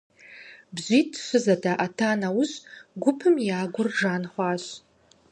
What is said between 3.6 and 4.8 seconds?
гур жан хъуащ.